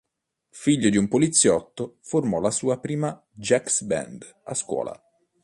[0.49, 4.99] Figlio di un poliziotto, formò la sua prima jazz band a scuola.